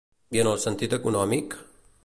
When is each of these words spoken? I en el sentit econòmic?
I 0.37 0.41
en 0.43 0.47
el 0.51 0.57
sentit 0.63 0.97
econòmic? 0.99 1.57